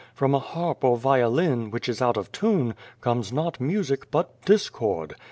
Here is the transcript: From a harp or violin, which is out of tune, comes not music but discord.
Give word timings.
From 0.15 0.33
a 0.33 0.39
harp 0.39 0.83
or 0.83 0.97
violin, 0.97 1.69
which 1.69 1.87
is 1.87 2.01
out 2.01 2.17
of 2.17 2.31
tune, 2.31 2.73
comes 3.01 3.31
not 3.31 3.61
music 3.61 4.09
but 4.09 4.41
discord. 4.45 5.13